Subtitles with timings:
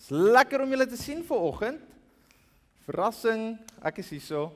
[0.00, 1.80] Dis lekker om julle te sien vanoggend.
[2.86, 4.46] Verrassing, ek is hierso.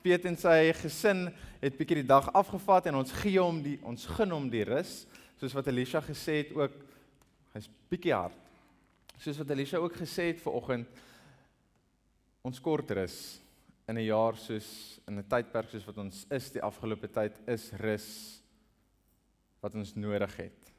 [0.00, 1.26] Piet en sy gesin
[1.60, 5.02] het bietjie die dag afgevat en ons gee hom die ons gun hom die rus,
[5.36, 6.78] soos wat Elisha gesê het ook.
[7.52, 8.38] Hy's bietjie hard.
[9.20, 11.04] Soos wat Elisha ook gesê het vanoggend
[12.48, 13.18] ons kort rus
[13.88, 17.72] in 'n jaar soos in 'n tydperk soos wat ons is die afgelope tyd is
[17.72, 18.40] rus
[19.60, 20.72] wat ons nodig het.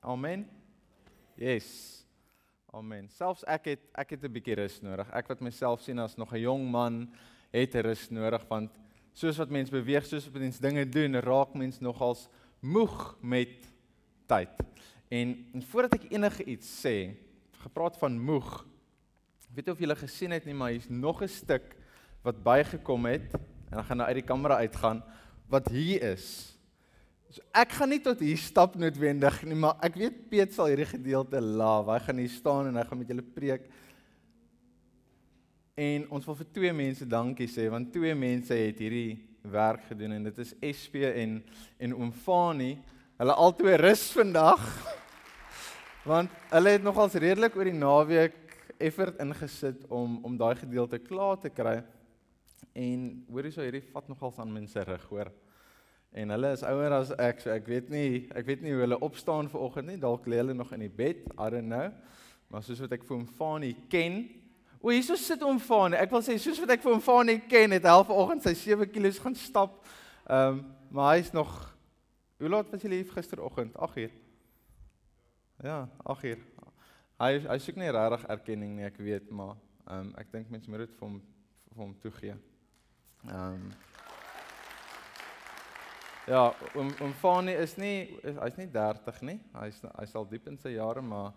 [0.00, 0.48] Amen.
[1.36, 2.05] Yes.
[2.76, 3.06] Amen.
[3.08, 5.08] Selfs ek het ek het 'n bietjie rus nodig.
[5.08, 7.08] Ek wat myself sien as nog 'n jong man,
[7.50, 8.70] het rus nodig want
[9.14, 12.28] soos wat mens beweeg, soos wat mens dinge doen, raak mens nogals
[12.60, 13.64] moeg met
[14.26, 14.50] tyd.
[15.08, 17.16] En, en voordat ek enige iets sê,
[17.62, 18.66] gepraat van moeg.
[19.48, 21.76] Ek weet of julle gesien het nie, maar hier's nog 'n stuk
[22.22, 23.32] wat bygekom het
[23.70, 25.02] en dan gaan nou uit die kamera uitgaan
[25.48, 26.55] wat hier is.
[27.34, 30.86] So ek gaan nie tot hier stap noodwendig nie, maar ek weet Piet sal hierdie
[30.88, 31.88] gedeelte laaf.
[31.90, 33.64] Hy gaan hier staan en hy gaan met julle preek.
[35.76, 40.14] En ons wil vir twee mense dankie sê want twee mense het hierdie werk gedoen
[40.16, 41.40] en dit is SP en
[41.82, 42.76] en Oom Fani.
[43.18, 44.62] Hulle albei rus vandag.
[46.06, 48.36] Want hulle het nogals redelik oor die naweek
[48.78, 51.80] effort ingesit om om daai gedeelte klaar te kry.
[52.76, 55.32] En hoorie so hierdie vat nogals aan mense rug, hoor.
[56.16, 58.98] En hulle is ouer as ek, so ek weet nie, ek weet nie hoe hulle
[59.04, 59.98] opstaan vanoggend nie.
[60.00, 61.90] Dalk lê hulle nog in die bed, I don't know.
[62.48, 64.22] Maar soos wat ek vir hom Fani ken,
[64.80, 65.98] o, hierso sit hom Fani.
[66.00, 68.88] Ek wil sê soos wat ek vir hom Fani ken, het hy vanoggend sy 7
[68.94, 69.80] kg gaan stap.
[70.24, 71.50] Ehm, um, maar hy's nog
[72.36, 73.72] Hoe laat was jy lief gisteroggend?
[73.80, 74.10] 8uur.
[75.64, 76.42] Ja, 8uur.
[77.16, 79.54] Hy hy soek nie regtig erkenning nie, ek weet, maar
[79.86, 81.14] ehm um, ek dink mense moet dit vir hom
[81.70, 82.36] vir hom toegee.
[83.24, 83.70] Ehm um,
[86.26, 89.36] Ja, om om Fani is nie hy's nie 30 nie.
[89.54, 91.30] Hy's hy's al diep in sy jare, maar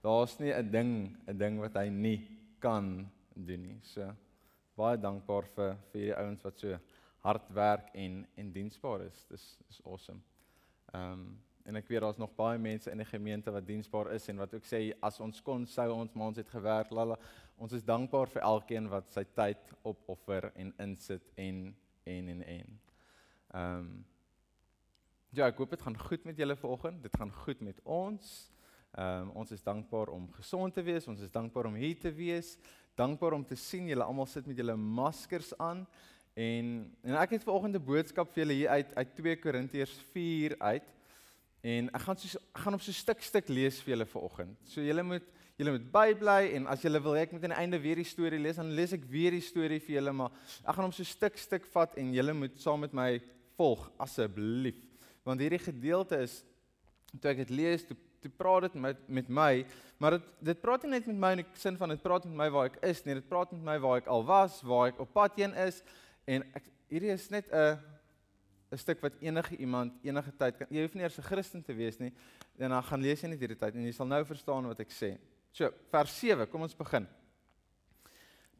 [0.00, 3.78] daar's nie 'n ding, 'n ding wat hy nie kan doen nie.
[3.82, 4.08] So
[4.74, 6.78] baie dankbaar vir vir hierdie ouens wat so
[7.20, 9.26] hard werk en en diensbaar is.
[9.28, 10.22] Dis is awesome.
[10.94, 14.28] Ehm um, en ek weet daar's nog baie mense in die gemeente wat diensbaar is
[14.28, 16.90] en wat ook sê as ons kon sou ons maar ons het gewerk.
[16.90, 17.18] Lala.
[17.58, 22.80] Ons is dankbaar vir elkeen wat sy tyd opoffer en insit en en en en.
[23.54, 24.04] Ehm um,
[25.32, 26.98] Ja, ek hoop dit gaan goed met julle vanoggend.
[27.06, 28.32] Dit gaan goed met ons.
[28.92, 31.06] Ehm um, ons is dankbaar om gesond te wees.
[31.08, 32.58] Ons is dankbaar om hier te wees.
[33.00, 35.86] Dankbaar om te sien julle almal sit met julle maskers aan.
[36.36, 36.68] En
[37.00, 40.92] en ek het vanoggend 'n boodskap vir julle hier uit uit 2 Korintiërs 4 uit.
[41.62, 44.58] En ek gaan so ek gaan op so stuk stuk lees vir julle vanoggend.
[44.68, 45.24] So julle moet
[45.56, 48.38] julle moet bybly en as julle wil ek moet aan die einde weer die storie
[48.38, 50.30] lees, dan lees ek weer die storie vir julle, maar
[50.68, 53.20] ek gaan hom so stuk stuk vat en julle moet saam met my
[53.56, 54.91] volg asseblief
[55.24, 56.40] want hierdie gedeelte is
[57.20, 59.64] toe ek dit lees, toe toe praat dit met met my,
[59.98, 62.36] maar dit dit praat nie net met my in die sin van dit praat met
[62.44, 65.00] my waar ek is nie, dit praat met my waar ek al was, waar ek
[65.02, 65.82] op pad heen is
[66.30, 67.80] en ek hierdie is net 'n
[68.72, 71.74] 'n stuk wat enige iemand enige tyd kan jy hoef nie eers 'n Christen te
[71.74, 72.12] wees nie
[72.58, 74.90] en dan gaan lees jy net hierdie tyd en jy sal nou verstaan wat ek
[74.90, 75.18] sê.
[75.52, 77.06] So, vers 7, kom ons begin.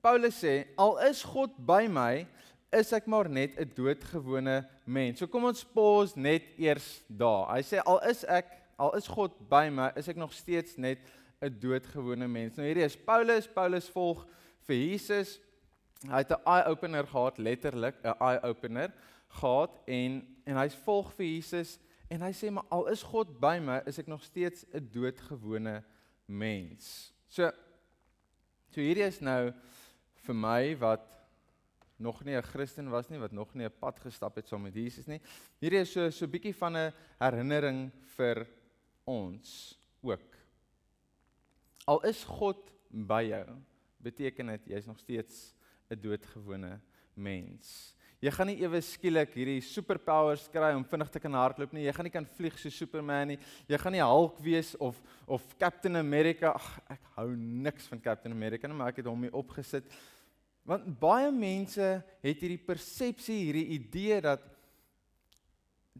[0.03, 2.27] Paulus sê, al is God by my,
[2.73, 5.19] is ek maar net 'n doodgewone mens.
[5.19, 7.53] So kom ons pause net eers daar.
[7.55, 8.47] Hy sê al is ek,
[8.79, 10.99] al is God by my, is ek nog steeds net
[11.43, 12.57] 'n doodgewone mens.
[12.57, 14.27] Nou hierdie is Paulus, Paulus volg
[14.67, 15.41] vir Jesus.
[16.09, 18.93] Hy het 'n eye opener gehad, letterlik 'n eye opener
[19.29, 21.79] gehad en en hy volg vir Jesus
[22.11, 25.83] en hy sê maar al is God by my, is ek nog steeds 'n doodgewone
[26.27, 27.13] mens.
[27.29, 27.51] So
[28.71, 29.53] so hierdie is nou
[30.15, 31.01] vir my wat
[32.03, 34.75] nog nie 'n Christen was nie, wat nog nie 'n pad gestap het saam met
[34.75, 35.21] Jesus nie.
[35.61, 38.47] Hierdie is so so 'n bietjie van 'n herinnering vir
[39.05, 40.37] ons ook.
[41.87, 43.57] Al is God by jou,
[43.99, 45.55] beteken dit jy's nog steeds
[45.91, 46.81] 'n doodgewone
[47.15, 47.97] mens.
[48.23, 51.89] Jy gaan nie ewe skielik hierdie superpowers kry om vinnig te kan hardloop nie.
[51.89, 53.39] Jy gaan nie kan vlieg so Superman nie.
[53.67, 56.53] Jy gaan nie Hulk wees of of Captain America.
[56.55, 59.91] Ag, ek hou niks van Captain America nie, maar ek het hom hier opgesit
[60.69, 61.87] Want baie mense
[62.23, 64.45] het hierdie persepsie, hierdie idee dat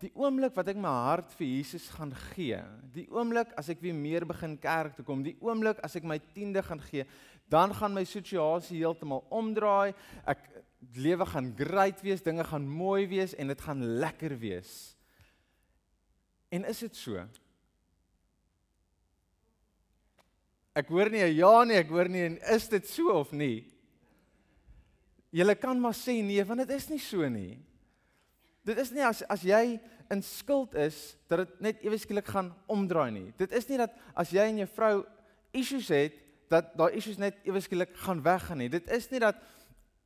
[0.03, 2.59] die oomblik wat ek my hart vir Jesus gaan gee,
[2.95, 6.17] die oomblik as ek weer meer begin kerk toe kom, die oomblik as ek my
[6.33, 7.05] tiende gaan gee,
[7.53, 9.93] dan gaan my situasie heeltemal omdraai.
[10.25, 10.41] Ek
[10.97, 14.73] lewe gaan great wees, dinge gaan mooi wees en dit gaan lekker wees.
[16.53, 17.21] En is dit so?
[20.73, 23.69] Ek hoor nie 'n ja nie, ek hoor nie en is dit so of nie?
[25.33, 27.57] Julle kan maar sê nee, want dit is nie so nie.
[28.67, 29.81] Dit is nie as as jy
[30.13, 33.29] in skuld is dat dit net ewe skielik gaan omdraai nie.
[33.41, 34.95] Dit is nie dat as jy en jou vrou
[35.57, 36.21] issues het
[36.53, 38.69] dat daai issues net eweskielik gaan weggaan nie.
[38.73, 39.41] Dit is nie dat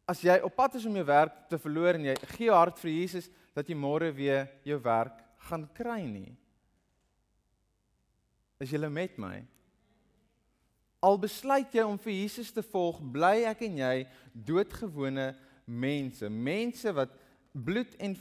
[0.06, 2.78] as jy op pad is om jou werk te verloor en jy gee jou hart
[2.78, 5.18] vir Jesus dat jy môre weer jou werk
[5.48, 6.30] gaan kry nie.
[8.62, 9.42] Is jy met my?
[11.06, 13.94] Al besluit jy om vir Jesus te volg, bly ek en jy
[14.48, 15.28] doodgewone
[15.66, 17.12] mense, mense wat
[17.54, 18.16] bloed en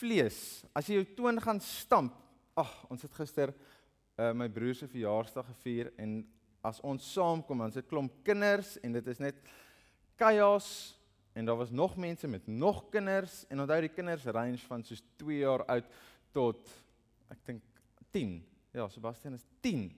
[0.00, 0.38] vlees.
[0.74, 2.16] As jy jou toon gaan stamp.
[2.58, 6.18] Ag, ons het gister uh, my broer se verjaarsdag gevier en
[6.66, 9.38] as ons saamkom, dan sit klomp kinders en dit is net
[10.20, 10.68] chaos
[11.32, 15.00] en daar was nog mense met nog kinders en onthou die kinders range van soos
[15.22, 15.88] 2 jaar oud
[16.34, 16.68] tot
[17.32, 17.82] ek dink
[18.12, 18.36] 10.
[18.74, 19.88] Ja, Sebastian is 10.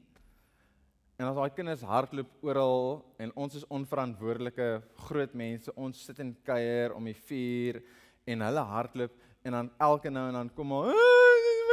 [1.15, 4.67] En as daai kinders hardloop oral en ons is onverantwoordelike
[5.07, 7.79] groot mense, ons sit en kuier om die vuur
[8.27, 9.15] en hulle hardloop
[9.47, 10.91] en dan elke nou en dan kom maar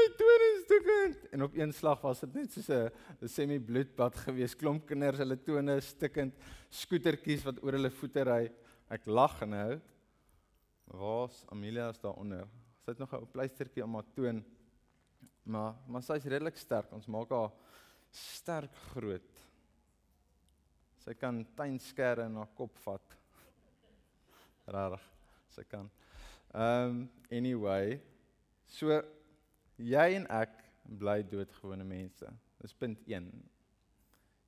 [0.02, 4.16] my tone is stikkend en op een slag was dit net soos 'n semi bloedbad
[4.26, 6.34] geweest klomp kinders hulle tone stikkend
[6.70, 8.52] skootertjies wat oor hulle voete ry.
[8.90, 9.80] Ek lag nou.
[10.86, 12.48] Waar's Amelia is daaronder?
[12.84, 14.44] Sy het nog 'n pleistertjie om haar toon.
[15.44, 16.92] Maar maar sy's redelik sterk.
[16.94, 17.52] Ons maak haar
[18.12, 19.31] sterk groot
[21.04, 23.18] sy kan tuinskere in haar kop vat
[24.68, 25.08] rarig
[25.50, 25.90] sy kan
[26.54, 28.00] ehm um, anyway
[28.68, 29.02] so
[29.78, 30.62] jy en ek
[31.00, 32.28] bly doodgewone mense.
[32.62, 33.28] Dis punt 1.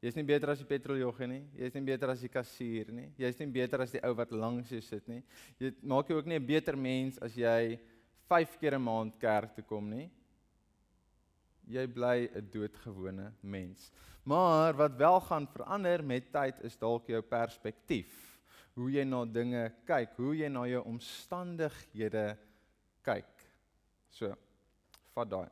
[0.04, 1.44] Jy's nie beter as die petroljoggie nie.
[1.56, 3.08] Jy's nie beter as die kassier nie.
[3.20, 5.22] Jy's nie beter as die ou wat langs jou sit nie.
[5.62, 7.80] Jy maak jou ook nie 'n beter mens as jy
[8.28, 10.10] 5 keer 'n maand kerk toe kom nie.
[11.68, 13.92] Jy bly 'n doodgewone mens.
[14.24, 18.40] Maar wat wel gaan verander met tyd is dalk jou perspektief.
[18.74, 22.38] Hoe jy na dinge kyk, hoe jy na jou omstandighede
[23.02, 23.44] kyk.
[24.10, 24.34] So,
[25.14, 25.50] vat daai.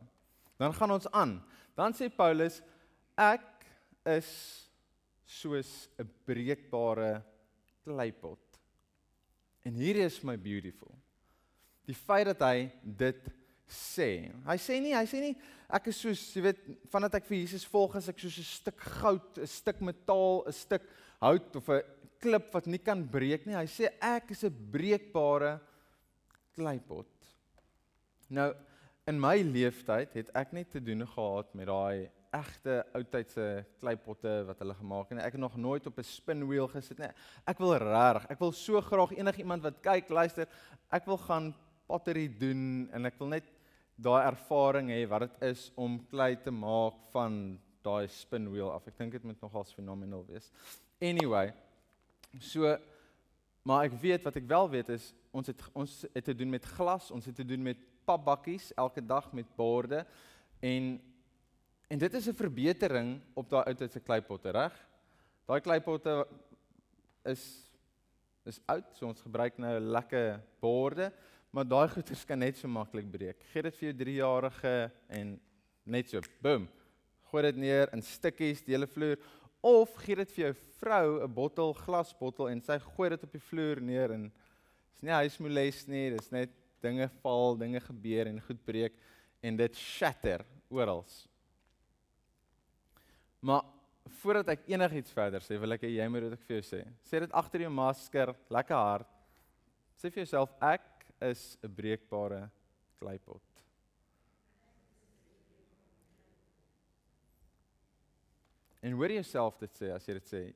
[0.57, 1.41] Dan gaan ons aan.
[1.75, 2.61] Dan sê Paulus
[3.17, 3.65] ek
[4.05, 4.29] is
[5.25, 7.23] soos 'n breekbare
[7.83, 8.59] kleipot.
[9.63, 10.95] En hier is my beautiful.
[11.85, 13.29] Die feit dat hy dit
[13.71, 14.31] sê.
[14.45, 15.35] Hy sê nie, hy sê nie
[15.71, 18.79] ek is soos, jy weet, vandat ek vir Jesus volg as ek soos 'n stuk
[18.99, 20.83] goud, 'n stuk metaal, 'n stuk
[21.21, 21.83] hout of 'n
[22.19, 23.55] klip wat nie kan breek nie.
[23.55, 25.59] Hy sê ek is 'n breekbare
[26.55, 27.07] kleipot.
[28.29, 28.53] Nou
[29.07, 34.59] in my leeftyd het ek net te doen gehad met daai egte oudtydse kleipotte wat
[34.59, 35.19] hulle gemaak het.
[35.19, 37.09] Ek het nog nooit op 'n spinwheel gesit nie.
[37.45, 40.47] Ek wil regtig, ek wil so graag enigiemand wat kyk, luister,
[40.91, 41.55] ek wil gaan
[41.87, 43.43] pottery doen en ek wil net
[44.01, 48.87] daai ervaring hê wat dit is om klei te maak van daai spinwheel af.
[48.89, 50.51] Ek dink dit moet nogals fenomenaal wees.
[51.01, 51.51] Anyway,
[52.39, 52.77] so
[53.65, 56.65] maar ek weet wat ek wel weet is ons het ons het te doen met
[56.77, 60.05] glas, ons het te doen met papbakkies elke dag met borde
[60.59, 60.97] en
[61.91, 64.73] en dit is 'n verbetering op daai ou tyd se kleipotte, reg?
[65.45, 66.27] Daai kleipotte
[67.25, 67.67] is
[68.45, 71.11] is oud, so ons gebruik nou lekker borde,
[71.51, 73.43] maar daai goeders kan net so maklik breek.
[73.51, 74.75] Gee dit vir jou 3-jarige
[75.19, 75.33] en
[75.85, 76.67] net so, boom.
[77.31, 79.19] Gooi dit neer in stukkies, die hele vloer
[79.61, 83.45] of gee dit vir jou vrou 'n bottel glasbottel en sy gooi dit op die
[83.49, 84.31] vloer neer en
[84.93, 86.49] dis nie huismoeles nie, dis net
[86.81, 88.93] dinge val, dinge gebeur en goed breek
[89.43, 91.05] en dit shatter oral.
[93.41, 93.63] Maar
[94.21, 96.81] voordat ek enigiets verder sê, wil ek hê jy moet dit ek vir jou sê.
[97.03, 99.07] Sê dit agter jou masker, lekker hard.
[99.97, 100.90] Sê vir jouself ek
[101.21, 102.49] is 'n breekbare
[102.99, 103.43] kleipot.
[108.81, 110.53] En hoor jouself dit sê as jy dit sê.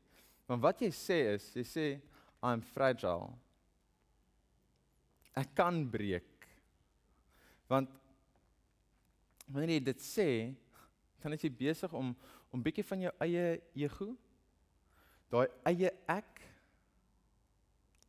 [0.48, 2.02] Want wat jy sê is, jy sê
[2.42, 3.34] I'm fragile
[5.36, 6.48] ek kan breek.
[7.68, 7.92] Want
[9.52, 10.30] wanneer jy dit sê,
[11.22, 12.16] dan is jy besig om
[12.56, 14.06] om bietjie van jou eie ego,
[15.28, 16.38] daai eie ek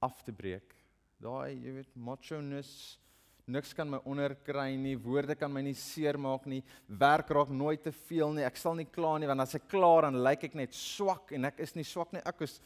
[0.06, 0.75] af te breek.
[1.22, 2.98] Daai, jy weet, macho-ness,
[3.46, 7.92] niks kan my onderkry nie, woorde kan my nie seermaak nie, werk raak nooit te
[8.08, 8.44] veel nie.
[8.44, 11.48] Ek sal nie klaar nie want as ek klaar dan lyk ek net swak en
[11.48, 12.24] ek is nie swak nie.
[12.26, 12.58] Ek is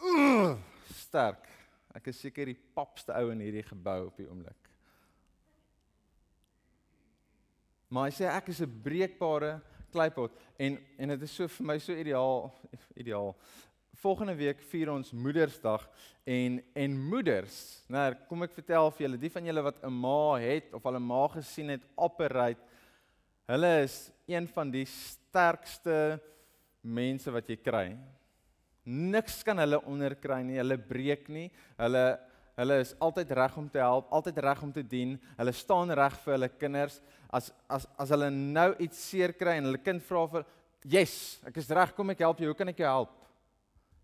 [0.00, 0.54] uh,
[1.02, 1.50] sterk.
[1.98, 4.68] Ek is seker die papste ou in hierdie gebou op die oomblik.
[7.90, 9.58] Maar hy sê ek is 'n breekbare
[9.92, 12.52] kleipot en en dit is so vir my so ideaal
[13.02, 13.34] ideaal.
[13.98, 15.82] Volgende week vier ons Moedersdag
[16.22, 17.56] en en moeders,
[17.90, 20.98] nou kom ek vertel vir julle, die van julle wat 'n ma het of al
[21.00, 22.62] 'n ma gesien het operate,
[23.48, 26.20] hulle is een van die sterkste
[26.80, 27.96] mense wat jy kry.
[28.84, 30.56] Niks kan hulle onderkry nie.
[30.56, 31.50] Hulle breek nie.
[31.76, 32.18] Hulle
[32.58, 35.18] hulle is altyd reg om te help, altyd reg om te dien.
[35.36, 37.00] Hulle staan reg vir hulle kinders.
[37.30, 40.44] As as as hulle nou iets seer kry en hulle kind vra vir
[40.84, 42.46] yes, ek is reg, kom ek help jou.
[42.46, 43.27] Hoe kan ek jou help?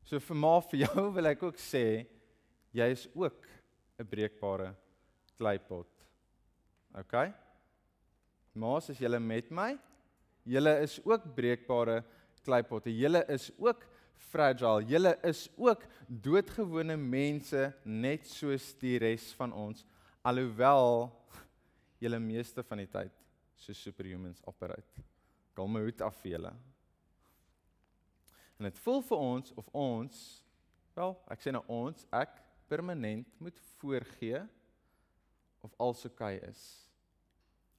[0.05, 2.05] So vir ma vir jou wil ek ook sê
[2.77, 3.47] jy is ook
[3.99, 4.75] 'n breekbare
[5.39, 5.89] kleipot.
[6.95, 7.15] OK?
[8.55, 9.79] Maas, as julle met my,
[10.47, 12.05] julle is ook breekbare
[12.45, 12.93] kleipotte.
[12.93, 13.87] Julle is ook
[14.31, 14.85] fragile.
[14.87, 19.85] Julle is ook doodgewone mense net soos die res van ons,
[20.23, 21.11] alhoewel
[22.03, 23.13] julle meeste van die tyd
[23.57, 25.03] so superhumans operate.
[25.55, 26.53] Kom my hoed af vir julle.
[28.65, 30.21] En dit voel vir ons of ons
[30.97, 32.39] wel, ek sê nou ons, ek
[32.73, 34.39] permanent moet voorgee
[35.61, 36.63] of alles oukei okay is.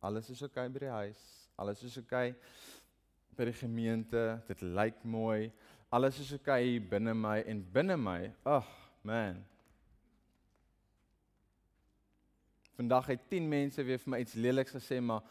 [0.06, 1.24] Alles is oukei okay by die huis.
[1.58, 4.26] Alles is oukei okay by die gemeente.
[4.46, 5.50] Dit lyk mooi.
[5.90, 8.20] Alles is oukei okay binne my en binne my.
[8.46, 8.76] Ag, oh,
[9.10, 9.42] man.
[12.78, 15.26] Vandag het 10 mense weer vir my iets leliks gesê, maar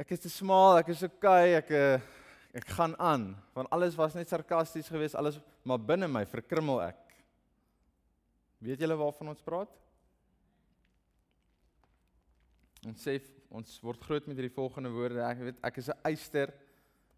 [0.00, 2.16] ek is te smal, ek is oukei, okay, ek uh,
[2.56, 7.02] ek gaan aan want alles was net sarkasties geweest alles maar binne my verkrummel ek.
[8.64, 9.70] Weet julle waarvan ons praat?
[12.86, 15.20] Ons sê ons word groot met hierdie volgende woorde.
[15.24, 16.54] Ek weet ek is 'n eyster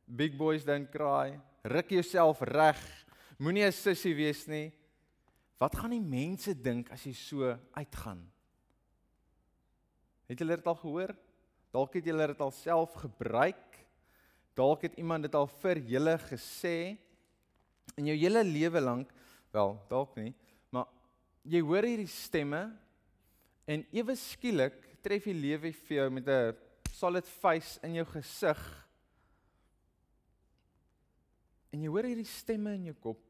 [0.07, 1.39] big boys don't cry.
[1.65, 2.81] Ruk jouself reg.
[3.39, 4.73] Moenie 'n sussie wees nie.
[5.59, 8.25] Wat gaan die mense dink as jy so uitgaan?
[10.29, 11.17] Het julle dit al gehoor?
[11.73, 13.70] Dalk het julle dit al self gebruik
[14.61, 16.77] Dalk het iemand dit al vir julle gesê
[17.97, 19.13] in jou hele lewe lank,
[19.55, 20.35] wel, dalk nie,
[20.73, 20.89] maar
[21.49, 22.67] jy hoor hierdie stemme
[23.71, 26.57] en ewe skielik tref die lewe vir jou met 'n
[26.93, 28.61] solid face in jou gesig.
[31.73, 33.21] En jy hoor hierdie stemme in jou kop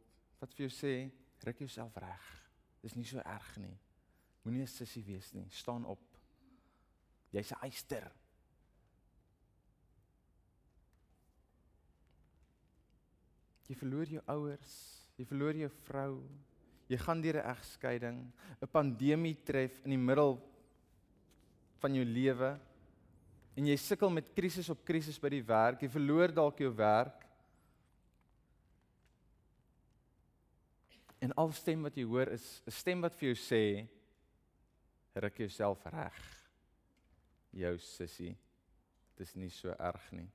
[0.40, 1.10] wat vir jou sê,
[1.44, 2.50] "Ruk jouself reg.
[2.82, 3.78] Dis nie so erg nie.
[4.42, 5.46] Moenie 'n sussie wees nie.
[5.50, 6.18] Staan op.
[7.30, 8.10] Jy's 'n eyster."
[13.70, 14.70] Jy verloor jou ouers,
[15.14, 16.14] jy verloor jou vrou.
[16.90, 18.18] Jy gaan deur 'n egskeiding,
[18.60, 20.40] 'n pandemie tref in die middel
[21.78, 22.58] van jou lewe
[23.56, 25.82] en jy sukkel met krisis op krisis by die werk.
[25.82, 27.26] Jy verloor dalk jou werk.
[31.20, 33.88] En al stem wat jy hoor is 'n stem wat vir jou sê
[35.14, 36.18] ruk jouself reg.
[37.52, 38.36] Jou sussie,
[39.16, 40.30] dit is nie so erg nie.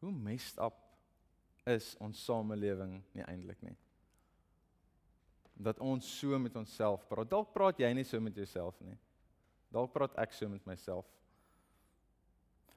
[0.00, 0.76] Hoe messed up
[1.66, 3.74] is ons samelewing nie eintlik nie.
[5.56, 7.30] Dat ons so met onsself praat.
[7.30, 8.96] Dalk praat jy nie so met jouself nie.
[9.72, 11.08] Dalk praat ek so met myself.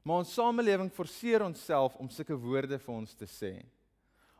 [0.02, 3.54] Maar ons samelewing forceer onsself om sulke woorde vir ons te sê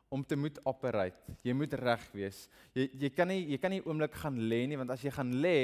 [0.10, 1.36] om te moet operate.
[1.46, 2.48] Jy moet reg wees.
[2.74, 5.36] Jy jy kan nie jy kan nie oomblik gaan lê nie want as jy gaan
[5.44, 5.60] lê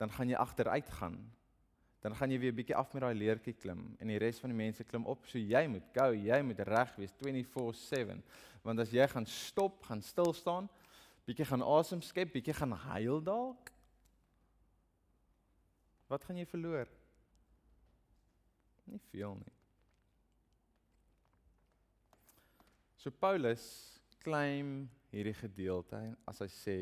[0.00, 1.18] dan gaan jy agteruit gaan
[2.02, 4.50] dan gaan jy weer 'n bietjie af met daai leertjie klim en die res van
[4.50, 5.26] die mense klim op.
[5.26, 8.22] So jy moet go, jy moet reg wees 24/7.
[8.62, 10.68] Want as jy gaan stop, gaan stil staan,
[11.26, 13.70] bietjie gaan asem skep, bietjie gaan huil dalk,
[16.08, 16.88] wat gaan jy verloor?
[18.84, 19.52] Nie veel nie.
[22.96, 26.76] So Paulus claim hierdie gedeelte as hy sê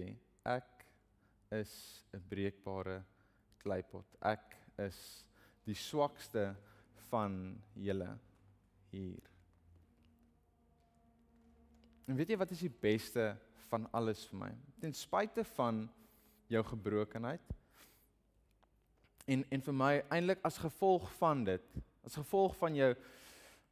[0.44, 0.84] ek
[1.50, 3.04] is 'n breekbare
[3.62, 4.06] kleipot.
[4.20, 4.98] Ek is
[5.68, 6.50] die swakste
[7.10, 7.34] van
[7.74, 8.08] julle
[8.90, 9.30] hier.
[12.10, 13.32] En weet jy wat is die beste
[13.70, 14.50] van alles vir my?
[14.82, 15.84] Ten spyte van
[16.50, 17.56] jou gebrokenheid
[19.30, 21.66] en en vir my eintlik as gevolg van dit,
[22.06, 22.90] as gevolg van jou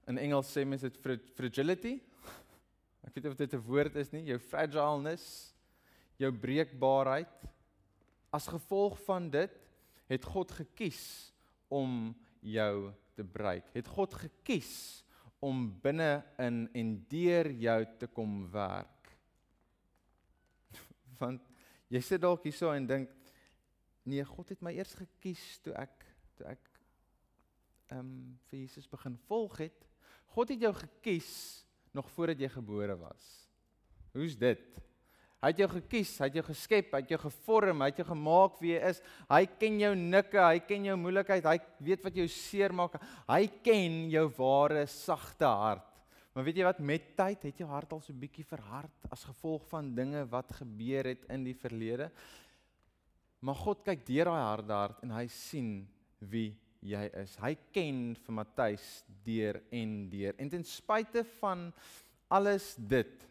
[0.08, 1.00] in Engels sê mens dit
[1.36, 1.96] fragility.
[3.06, 5.54] Ek weet nie of dit 'n woord is nie, jou fragileness,
[6.16, 7.34] jou breekbaarheid.
[8.30, 9.50] As gevolg van dit
[10.08, 11.02] het God gekies
[11.68, 13.68] om jou te bereik.
[13.74, 15.04] Het God gekies
[15.44, 19.12] om binne in en deur jou te kom werk.
[21.20, 21.44] Want
[21.92, 23.14] jy sit dalk hierso en dink
[24.08, 26.06] nee, God het my eers gekies toe ek
[26.38, 26.64] toe ek
[27.88, 28.16] ehm um,
[28.50, 29.86] vir Jesus begin volg het.
[30.34, 31.30] God het jou gekies
[31.96, 33.24] nog voordat jy gebore was.
[34.12, 34.80] Hoe's dit?
[35.38, 38.08] Hy het jou gekies, hy het jou geskep, hy het jou gevorm, hy het jou
[38.08, 38.98] gemaak wie jy is.
[39.30, 42.96] Hy ken jou nikke, hy ken jou moeilikheid, hy weet wat jou seermaak.
[43.28, 45.86] Hy ken jou ware sagte hart.
[46.34, 49.62] Maar weet jy wat met tyd het jou hart al so bietjie verhard as gevolg
[49.70, 52.10] van dinge wat gebeur het in die verlede.
[53.38, 55.70] Maar God kyk deur daai harde hart en hy sien
[56.18, 56.50] wie
[56.82, 57.36] jy is.
[57.38, 58.90] Hy ken vir Matthys
[59.26, 60.34] deur en deur.
[60.42, 61.68] En ten spyte van
[62.26, 63.26] alles dit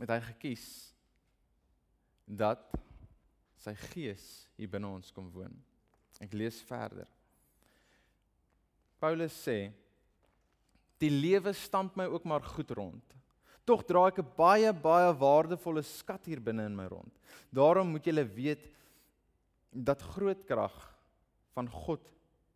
[0.00, 0.93] het hy gekies
[2.26, 2.62] dat
[3.60, 4.24] sy gees
[4.58, 5.54] hier binne ons kom woon.
[6.22, 7.08] Ek lees verder.
[9.00, 9.72] Paulus sê
[11.02, 13.16] Die lewe stamp my ook maar goed rond.
[13.66, 17.12] Tog dra ek 'n baie baie waardevolle skat hier binne in my rond.
[17.52, 18.70] Daarom moet julle weet
[19.72, 20.76] dat groot krag
[21.52, 22.14] van God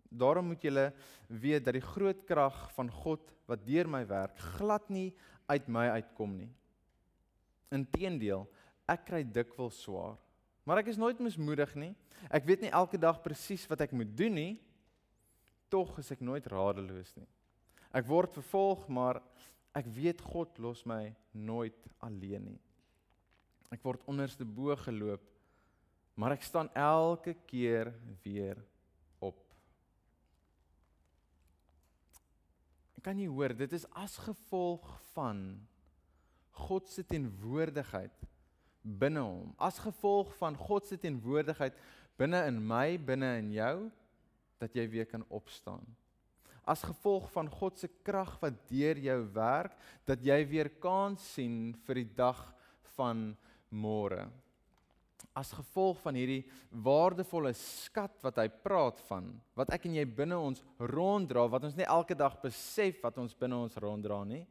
[0.09, 0.93] Daarom moet julle
[1.27, 5.13] weet dat die groot krag van God wat deur my werk glad nie
[5.49, 6.49] uit my uitkom nie.
[7.73, 8.47] Inteendeel,
[8.89, 10.17] ek kry dikwels swaar,
[10.65, 11.93] maar ek is nooit mismoedig nie.
[12.33, 14.53] Ek weet nie elke dag presies wat ek moet doen nie.
[15.73, 17.29] Tog is ek nooit radeloos nie.
[17.95, 19.21] Ek word vervolg, maar
[19.77, 22.61] ek weet God los my nooit alleen nie.
[23.73, 25.25] Ek word onderste bo geloop,
[26.17, 27.93] maar ek staan elke keer
[28.25, 28.61] weer
[29.21, 29.39] op.
[33.05, 35.45] Kan jy hoor, dit is as gevolg van
[36.59, 38.27] God se teenwoordigheid
[38.83, 39.55] binne hom.
[39.59, 41.77] As gevolg van God se teenwoordigheid
[42.19, 43.77] binne in my, binne in jou
[44.59, 45.85] dat jy weer kan opstaan.
[46.69, 49.77] As gevolg van God se krag wat deur jou werk
[50.09, 52.43] dat jy weer kans sien vir die dag
[52.99, 53.31] van
[53.73, 54.27] môre.
[55.39, 56.43] As gevolg van hierdie
[56.85, 61.77] waardevolle skat wat hy praat van, wat ek en jy binne ons ronddra, wat ons
[61.79, 64.43] nie elke dag besef wat ons binne ons ronddra nie.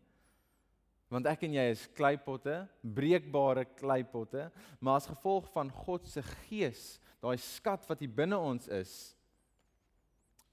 [1.08, 4.50] Want ek en jy is kleipotte, breekbare kleipotte,
[4.80, 8.94] maar as gevolg van God se gees, daai skat wat hier binne ons is,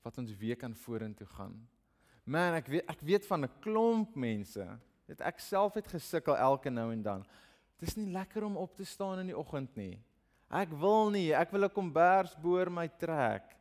[0.05, 1.57] wat ons weer kan vorentoe gaan.
[2.25, 4.65] Man, ek weet ek weet van 'n klomp mense.
[5.07, 7.25] Dit ek self het gesukkel elke nou en dan.
[7.79, 9.99] Dit is nie lekker om op te staan in die oggend nie.
[10.51, 13.57] Ek wil nie, ek wil 'n kombers boor my trek.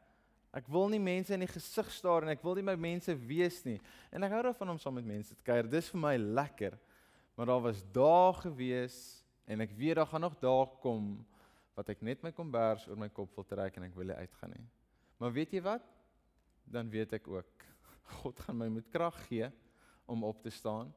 [0.53, 3.63] Ek wil nie mense in die gesig staar en ek wil nie my mense wees
[3.65, 3.79] nie.
[4.13, 5.65] En ek hou daarvan om saam met mense te kuier.
[5.65, 6.77] Dis vir my lekker.
[7.33, 8.97] Maar daar was dae gewees
[9.49, 11.15] en ek weet daar gaan nog dae kom
[11.73, 14.53] wat ek net my kombers oor my kop wil trek en ek wil nie uitgaan
[14.53, 14.67] nie.
[15.17, 15.87] Maar weet jy wat?
[16.69, 17.65] Dan weet ek ook
[18.19, 19.49] God gaan my met krag gee
[20.05, 20.93] om op te staan.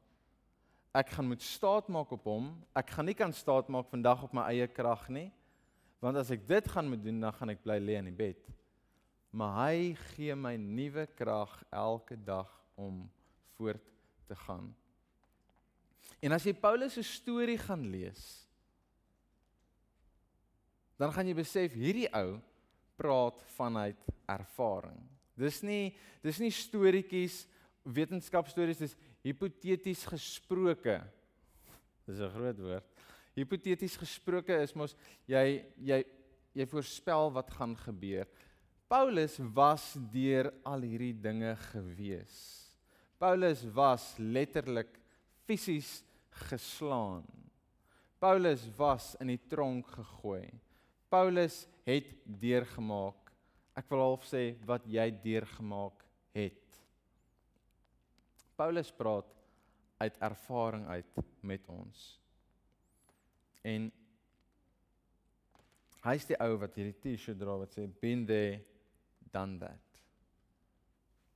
[0.96, 2.52] Ek gaan moet staat maak op hom.
[2.76, 5.30] Ek gaan nie kan staat maak vandag op my eie krag nie.
[6.04, 8.44] Want as ek dit gaan moet doen, dan gaan ek bly lê in die bed.
[9.36, 13.02] Maar hy gee my nuwe krag elke dag om
[13.56, 13.84] voort
[14.28, 14.70] te gaan.
[16.24, 18.22] En as jy Paulus se storie gaan lees,
[20.96, 22.38] dan gaan jy besef hierdie ou
[22.96, 24.00] praat vanuit
[24.32, 25.02] ervaring.
[25.36, 25.92] Dis nie
[26.24, 27.42] dis nie storieetjies,
[27.84, 28.96] wetenskapstories, dis
[29.26, 30.96] hipoteties gesproke.
[32.08, 32.88] Dis 'n groot woord.
[33.36, 34.96] Hipoteties gesproke is mos
[35.28, 36.04] jy jy
[36.56, 38.26] jy voorspel wat gaan gebeur.
[38.86, 42.36] Paulus was deur al hierdie dinge gewees.
[43.18, 44.92] Paulus was letterlik
[45.46, 46.04] fisies
[46.46, 47.24] geslaan.
[48.22, 50.46] Paulus was in die tronk gegooi.
[51.10, 53.32] Paulus het deurgemaak.
[53.76, 56.78] Ek wil half sê wat jy deurgemaak het.
[58.56, 59.34] Paulus praat
[59.98, 62.06] uit ervaring uit met ons.
[63.66, 63.90] En
[66.06, 68.62] hy's die ou wat hierdie T-shirt dra wat sê been there
[69.36, 70.00] done that.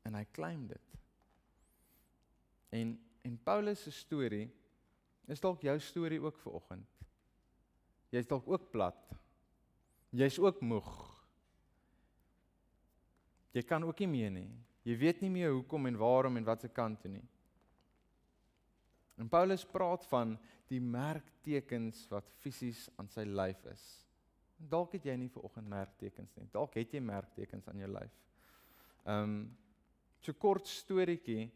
[0.09, 0.99] En hy claim dit.
[2.81, 4.49] En en Paulus se storie
[5.29, 7.03] is dalk jou storie ook vir oggend.
[8.11, 9.13] Jy's dalk ook plat.
[10.11, 10.89] Jy's ook moeg.
[13.55, 14.49] Jy kan ook nie meer nie.
[14.87, 17.27] Jy weet nie meer hoekom en waarom en wat se kant toe nie.
[19.21, 20.39] En Paulus praat van
[20.71, 23.85] die merktekens wat fisies aan sy lyf is.
[24.61, 26.49] Dalk het jy nie ver oggend merktekens nie.
[26.53, 28.19] Dalk het jy merktekens aan jou lyf.
[29.07, 29.41] Ehm um,
[30.21, 31.47] so kort storieetjie.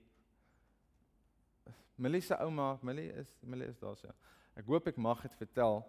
[2.00, 4.08] Millie se ouma, Millie is Millie is daar so.
[4.56, 5.82] Ek hoop ek mag dit vertel.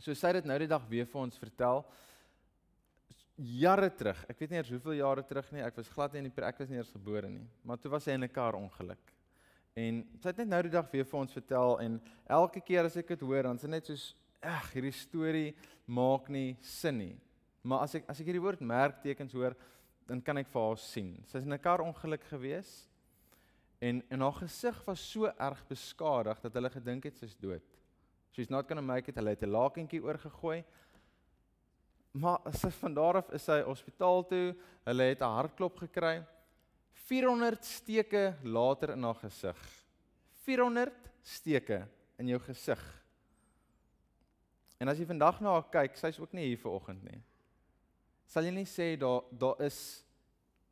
[0.00, 1.84] So sy het dit nou die dag weer vir ons vertel.
[3.36, 4.24] Jare terug.
[4.30, 5.62] Ek weet nie eers hoeveel jare terug nie.
[5.66, 7.44] Ek was glad nie in die ek was nie eers gebore nie.
[7.62, 9.12] Maar toe was sy in 'n kar ongeluk.
[9.74, 12.96] En sy het net nou die dag weer vir ons vertel en elke keer as
[12.96, 15.54] ek dit hoor, dan is dit net soos ag, hierdie storie
[15.86, 17.16] maak nie sin nie.
[17.62, 19.54] Maar as ek as ek hierdie woord merktekens hoor,
[20.08, 21.14] dan kan ek vir haar sien.
[21.26, 22.88] Sy is in 'n kar ongeluk gewees
[23.80, 27.64] en en haar gesig was so erg beskadig dat hulle gedink het sy's dood.
[28.32, 29.16] She's not going to make it.
[29.16, 30.64] Hulle het 'n lakentjie oorgegooi.
[32.12, 34.54] Maar sy van daar af is sy hospitaal toe.
[34.84, 36.24] Hulle het 'n hartklop gekry.
[36.92, 39.58] 400 steke later in haar gesig.
[40.44, 40.92] 400
[41.22, 43.03] steke in jou gesig.
[44.84, 47.22] En as jy vandag na haar kyk, sy's ook nie hier vir oggend nie.
[48.28, 49.78] Sal jy nie sê daar daar is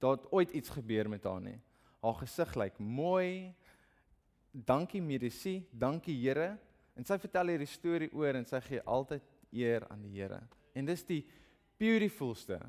[0.02, 1.56] daar ooit iets gebeur met haar nie.
[2.04, 3.54] Haar gesig lyk mooi.
[4.52, 6.58] Dankie medisy, dankie Here.
[6.92, 10.42] En sy vertel hierdie storie oor en sy gee altyd eer aan die Here.
[10.76, 11.22] En dis die
[11.80, 12.60] beautifulste.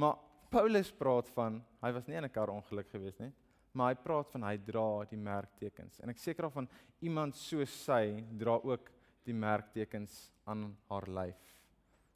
[0.00, 0.16] Maar
[0.48, 3.34] Paulus praat van hy was nie in 'n kar ongeluk gewees nie.
[3.72, 6.00] maar hy praat van hy dra die merktekens.
[6.00, 6.68] En ek seker of van
[7.04, 8.90] iemand soos sy dra ook
[9.28, 10.16] die merktekens
[10.48, 11.54] aan haar lyf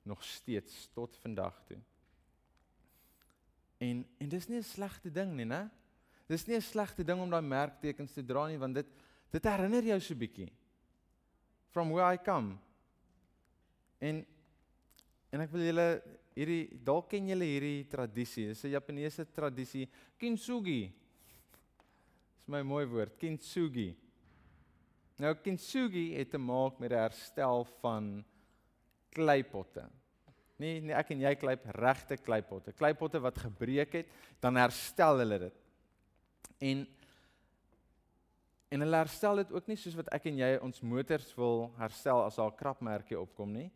[0.09, 1.79] nog steeds tot vandag toe.
[3.83, 5.71] En en dis nie 'n slegte ding nie, né?
[6.27, 8.87] Dis nie 'n slegte ding om daai merktekens te dra nie want dit
[9.31, 10.53] dit herinner jou so bietjie
[11.71, 12.59] from where I come.
[13.99, 14.27] En
[15.33, 16.03] en ek wil julle
[16.37, 18.49] hierdie dalk ken julle hierdie tradisie.
[18.49, 20.93] Dis 'n Japaneese tradisie, kintsugi.
[22.37, 23.97] Dis my mooi woord, kintsugi.
[25.23, 28.07] Nou kintsugi het te maak met die herstel van
[29.15, 29.85] kleipotte.
[30.59, 32.75] Nee, nee, ek en jy kleip regte kleipotte.
[32.75, 34.11] Kleipotte wat gebreek het,
[34.43, 35.63] dan herstel hulle dit.
[36.73, 36.83] En
[38.73, 42.23] en hulle herstel dit ook nie soos wat ek en jy ons motors wil herstel
[42.25, 43.71] as daar 'n krapmerkie opkom nie.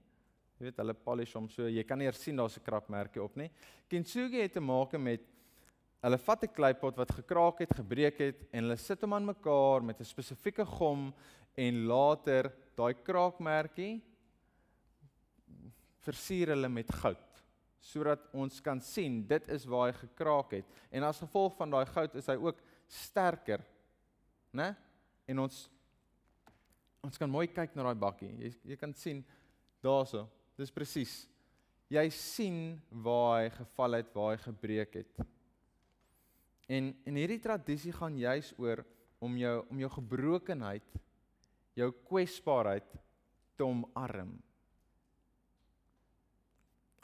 [0.56, 3.37] Jy weet hulle polish hom so, jy kan nie eers sien daar's 'n krapmerkie op
[3.37, 3.50] nie.
[3.88, 5.20] Kintsugi het te maak met
[6.06, 9.82] hulle vat 'n kleipot wat gekraak het, gebreek het en hulle sit hom aan mekaar
[9.82, 11.12] met 'n spesifieke gom
[11.56, 14.02] en later daai kraakmerkie
[16.06, 17.42] versier hulle met goud
[17.80, 20.64] sodat ons kan sien dit is waar hy gekraak het.
[20.90, 23.62] En as gevolg van daai goud is hy ook sterker
[24.52, 24.74] né?
[25.26, 25.70] En ons
[27.02, 28.32] ons kan mooi kyk na daai bakkie.
[28.38, 29.24] Jy jy kan sien
[29.82, 31.28] daarso dis presies.
[31.88, 35.26] Jy sien waar hy geval het waar hy gebreek het
[36.66, 38.85] en en hierdie tradisie gaan juis oor
[39.22, 40.98] om jou om jou gebrokenheid
[41.76, 42.88] jou kwesbaarheid
[43.57, 44.37] te omarm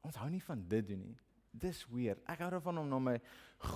[0.03, 1.19] Ons hou nie van dit doen nie.
[1.63, 2.23] Dis weird.
[2.33, 3.15] Ek hou daarvan om na my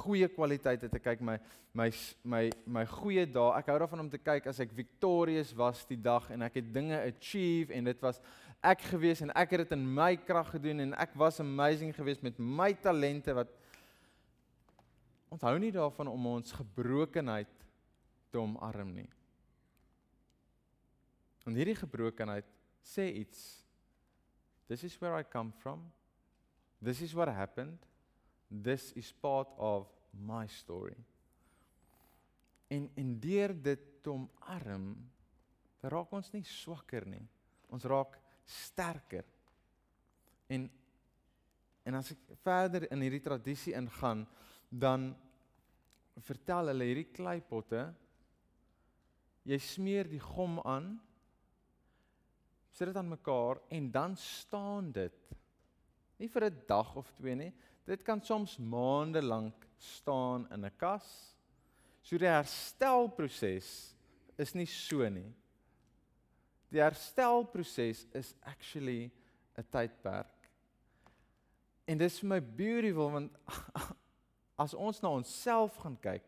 [0.01, 1.37] goeie kwaliteite te kyk, my
[1.77, 1.87] my
[2.25, 2.41] my
[2.79, 3.53] my goeie dae.
[3.61, 6.73] Ek hou daarvan om te kyk as ek victorious was die dag en ek het
[6.75, 8.19] dinge achieve en dit was
[8.65, 12.25] ek gewees en ek het dit in my krag gedoen en ek was amazing geweest
[12.27, 13.53] met my talente wat
[15.37, 17.65] ons hou nie daarvan om ons gebrokenheid
[18.33, 19.09] te omarm nie.
[21.45, 22.49] En hierdie gebrokenheid
[22.81, 23.43] sê iets.
[24.67, 25.85] This is where I come from.
[26.81, 27.85] This is what happened.
[28.49, 30.97] This is part of my story.
[32.73, 34.89] En en deur dit te omarm,
[35.85, 37.23] raak ons nie swakker nie.
[37.69, 38.17] Ons raak
[38.49, 39.29] sterker.
[40.49, 40.67] En
[41.87, 44.25] en as ek verder in hierdie tradisie ingaan,
[44.67, 45.13] dan
[46.25, 47.95] vertel hulle hierdie kleipotte
[49.45, 50.95] jy smeer die gom aan
[52.73, 55.27] sit dit aan mekaar en dan staan dit
[56.17, 57.53] Nie vir 'n dag of twee nie.
[57.85, 61.35] Dit kan soms maande lank staan in 'n kas.
[62.03, 63.95] So die herstelproses
[64.39, 65.35] is nie so nie.
[66.71, 69.11] Die herstelproses is actually
[69.59, 70.51] 'n tydperk.
[71.87, 73.33] En dis vir my beautiful want
[74.57, 76.27] as ons na onsself gaan kyk,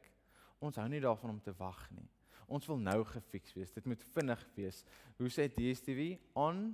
[0.60, 2.06] ons hou nie daarvan om te wag nie.
[2.48, 3.72] Ons wil nou gefiks wees.
[3.76, 4.80] Dit moet vinnig wees.
[5.18, 6.70] Hoe sê DStv on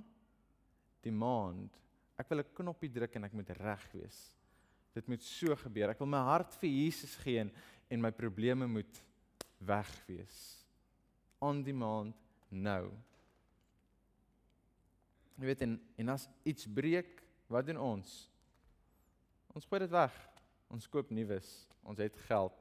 [1.03, 1.75] demand?
[2.15, 4.33] Ek wil 'n knoppie druk en ek moet reg wees.
[4.93, 5.89] Dit moet so gebeur.
[5.89, 7.51] Ek wil my hart vir Jesus gee en,
[7.89, 9.03] en my probleme moet
[9.59, 10.63] weg wees.
[11.39, 12.15] On demand
[12.49, 12.91] nou.
[15.35, 18.29] Jy weet en en as iets breek, wat doen ons?
[19.53, 20.15] Ons gooi dit weg.
[20.67, 21.67] Ons koop nuus.
[21.83, 22.53] Ons het geld.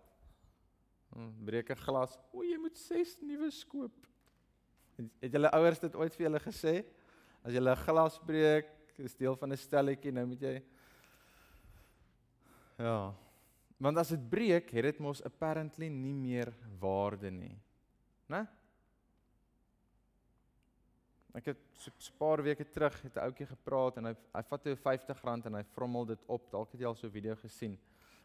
[1.15, 2.19] Hm, breek 'n glas.
[2.33, 4.07] O, jy moet 6 nuwe koop.
[4.97, 6.85] Het, het julle ouers dit ooit vir julle gesê?
[7.43, 8.67] As jy 'n glas breek,
[8.99, 10.63] is deel van 'n stelletjie, nou moet jy
[12.79, 13.15] Ja.
[13.77, 17.57] Want as dit breek, het dit mos apparently nie meer waarde nie.
[18.31, 18.45] Né?
[21.35, 24.63] Ek het so 'n paar weke terug het 'n ouetjie gepraat en hy hy vat
[24.63, 26.51] toe R50 en hy vrommel dit op.
[26.51, 27.79] Dalk het jy al so 'n video gesien.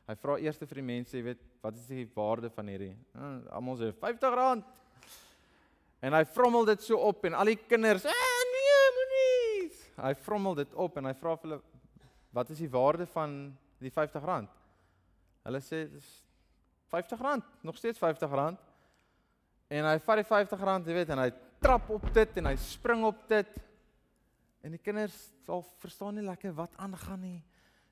[0.07, 2.93] Hy vra eers vir die mense, jy weet, wat is die waarde van hierdie?
[3.13, 4.63] Uh, Almal sê R50.
[5.99, 8.13] En hy vrommel dit so op en al die kinders, ah,
[9.99, 11.59] hy vrommel dit op en hy vra vir hulle
[12.31, 13.35] wat is die waarde van
[13.81, 14.47] die R50?
[15.47, 16.09] Hulle sê dis
[16.93, 18.57] R50, nog steeds R50.
[19.69, 21.29] En hy vat die R50, jy weet, en hy
[21.61, 23.59] trap op dit en hy spring op dit.
[24.65, 27.39] En die kinders sal verstaan nie lekker wat aangaan nie.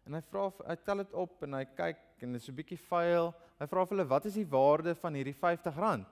[0.08, 2.80] En hy vra hy tel dit op en hy kyk en dit is 'n bietjie
[2.88, 3.34] vuil.
[3.60, 6.06] Hy vra vir hulle wat is die waarde van hierdie R50?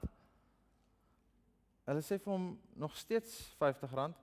[1.85, 4.13] Hulle sê vir hom nog steeds R50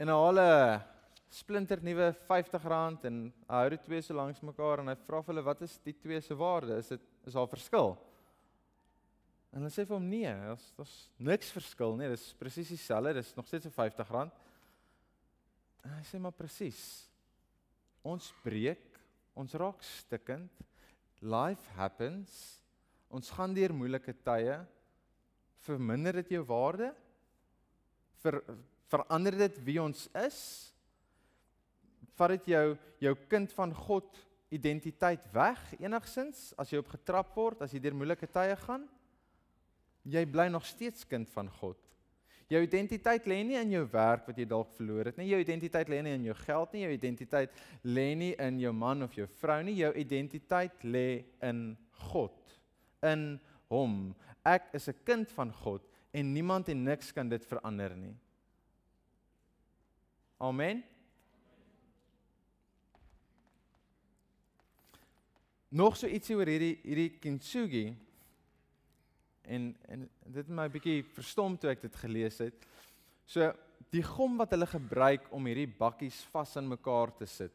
[0.00, 0.82] en hy haal 'n
[1.30, 5.34] splinter nuwe R50 en hy hou dit twee so langs mekaar en hy vra vir
[5.34, 6.78] hulle wat is die twee se waarde?
[6.78, 7.96] Is dit is daar verskil?
[9.52, 12.08] En hulle sê vir hom nee, daar's daar's niks verskil nie.
[12.08, 13.14] Dis presies dieselfde.
[13.14, 14.30] Dis nog steeds 'n R50.
[15.84, 17.08] En hy sê maar presies.
[18.02, 18.89] Ons breek,
[19.40, 20.52] ons raak stikkend.
[21.20, 22.32] Life happens.
[23.10, 24.58] Ons gaan deur moeilike tye.
[25.66, 26.92] Verminder dit jou waarde?
[28.20, 28.42] Ver
[28.90, 30.38] verander dit wie ons is?
[32.18, 32.64] Vat dit jou
[33.00, 34.18] jou kind van God
[34.50, 38.88] identiteit weg enigsins as jy op getrap word, as jy deur moeilike tye gaan?
[40.10, 41.78] Jy bly nog steeds kind van God.
[42.50, 45.28] Jou identiteit lê nie in jou werk wat jy dalk verloor het nie.
[45.30, 46.82] Jou identiteit lê nie in jou geld nie.
[46.82, 49.76] Jou identiteit lê nie in jou man of jou vrou nie.
[49.78, 51.76] Jou identiteit lê in
[52.10, 52.56] God.
[53.06, 53.38] In
[53.70, 54.16] Hom.
[54.42, 58.16] Ek is 'n kind van God en niemand en niks kan dit verander nie.
[60.38, 60.82] Amen.
[65.68, 67.94] Nog so ietsie oor hierdie hierdie kintsugi
[69.42, 72.66] En en dit het my 'n bietjie verstom toe ek dit gelees het.
[73.26, 73.52] So
[73.90, 77.52] die gom wat hulle gebruik om hierdie bakkies vas aan mekaar te sit.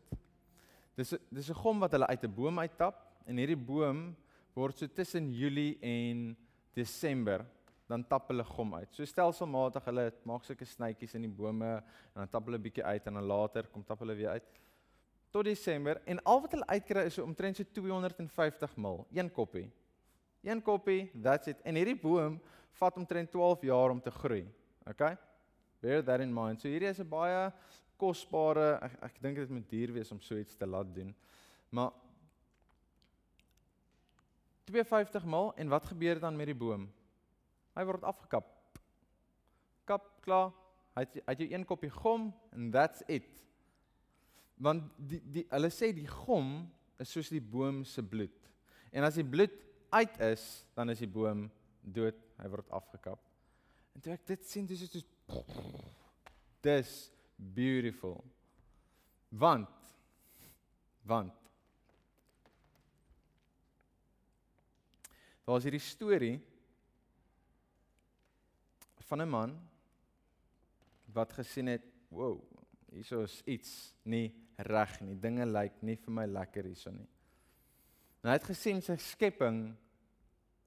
[0.96, 2.96] Dis dis 'n gom wat hulle uit 'n boom uittap
[3.26, 4.16] en hierdie boom
[4.54, 6.36] word so tussen Julie en
[6.74, 7.46] Desember
[7.88, 8.94] dan tap hulle gom uit.
[8.94, 13.08] So stelselmatig hulle maak sulke snytjies in die bome en dan tap hulle bietjie uit
[13.08, 14.44] en dan later kom tap hulle weer uit
[15.36, 19.66] tot Desember en al wat hulle uitkry is so omtrent so 250 mil, een koppie.
[20.46, 21.62] Een koppie, that's it.
[21.66, 22.38] En hierdie boom
[22.78, 24.44] vat omtrent 12 jaar om te groei.
[24.86, 25.16] Okay?
[25.82, 26.62] Bear that in mind.
[26.62, 27.52] So hierdie is 'n baie
[27.98, 31.16] kosbare ek, ek dink dit moet duur wees om so iets te laat doen.
[31.70, 31.92] Maar
[34.66, 36.88] 52 mal en wat gebeur dan met die boom?
[37.76, 38.46] Hy word afgekap.
[39.86, 40.52] Kap klaar.
[40.96, 43.28] Hy het, hy het jou een koppie gom and that's it.
[44.58, 48.52] Want die die hulle sê die gom is soos die boom se bloed.
[48.96, 49.56] En as die bloed
[49.96, 50.44] uit is,
[50.76, 51.46] dan is die boom
[51.82, 53.22] dood, hy word afgekap.
[53.96, 55.08] En toe ek dit sien, dis is dis
[56.66, 56.94] dis
[57.38, 58.20] beautiful.
[59.30, 59.72] Want
[61.06, 61.46] want
[65.46, 66.36] Daar is hierdie storie
[69.06, 69.52] van 'n man
[71.14, 72.42] wat gesien het, wow,
[72.90, 75.16] hierso is iets nie reg nie.
[75.16, 77.08] Dinge lyk nie vir my lekker hierso nie.
[78.24, 79.78] En hy het gesien sy skepping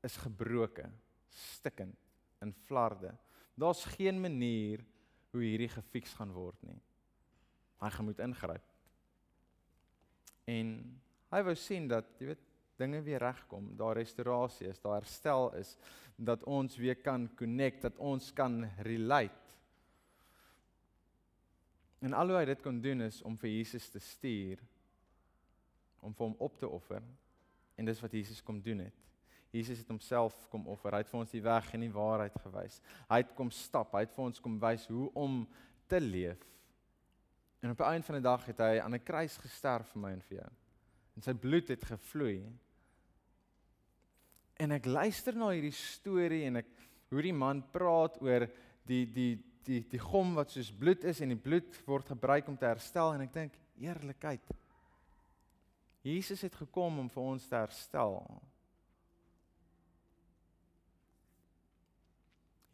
[0.06, 0.92] is gebroken,
[1.28, 1.98] stikkend
[2.44, 3.14] in flarde.
[3.58, 4.84] Daar's geen manier
[5.30, 6.78] hoe hierdie gefiks gaan word nie.
[7.82, 8.68] Hy gaan moet ingryp.
[10.48, 10.70] En
[11.34, 12.44] hy wou sien dat, jy weet,
[12.78, 15.74] dinge weer regkom, daar restaurasie is, daar herstel is,
[16.16, 19.56] dat ons weer kan connect, dat ons kan relate.
[22.06, 24.62] En al hoe hy dit kon doen is om vir Jesus te stuur
[26.00, 27.02] om vir hom op te offer.
[27.78, 29.07] En dis wat Jesus kom doen het.
[29.50, 30.92] Jesus het homself kom offer.
[30.92, 32.80] Hy het vir ons die weg en die waarheid gewys.
[33.08, 33.94] Hy het kom stap.
[33.96, 35.40] Hy het vir ons kom wys hoe om
[35.88, 36.42] te leef.
[37.64, 40.12] En op die einde van die dag het hy aan 'n kruis gesterf vir my
[40.12, 40.50] en vir jou.
[41.16, 42.44] En sy bloed het gevloei.
[44.56, 46.66] En ek luister na hierdie storie en ek
[47.10, 48.48] hoe die man praat oor
[48.86, 52.56] die die die die gom wat soos bloed is en die bloed word gebruik om
[52.56, 54.44] te herstel en ek dink eerlikheid.
[56.02, 58.22] Jesus het gekom om vir ons te herstel.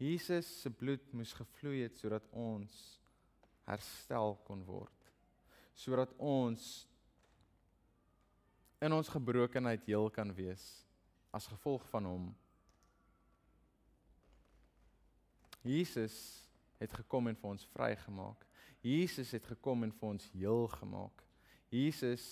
[0.01, 2.73] Jesus se bloed moes gevloei het sodat ons
[3.65, 5.11] herstel kon word.
[5.75, 6.85] Sodat ons
[8.83, 10.65] in ons gebrokenheid heel kan wees
[11.35, 12.25] as gevolg van hom.
[15.65, 16.15] Jesus
[16.77, 18.43] het gekom en vir ons vrygemaak.
[18.85, 21.23] Jesus het gekom en vir ons heel gemaak.
[21.73, 22.25] Jesus